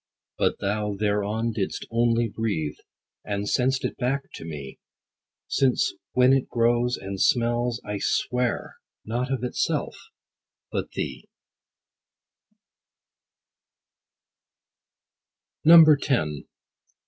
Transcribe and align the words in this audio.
But 0.39 0.57
thou 0.57 0.95
thereon 0.95 1.51
didst 1.51 1.85
only 1.91 2.27
breathe, 2.27 2.77
And 3.23 3.47
sent'st 3.47 3.85
it 3.85 3.97
back 3.97 4.23
to 4.33 4.43
me: 4.43 4.79
Since 5.47 5.93
when 6.13 6.33
it 6.33 6.49
grows, 6.49 6.97
and 6.97 7.21
smells, 7.21 7.79
I 7.85 7.99
swear, 7.99 8.77
15 9.03 9.03
Not 9.19 9.31
of 9.31 9.43
itself, 9.43 9.95
but 10.71 10.89
thee. 10.93 11.29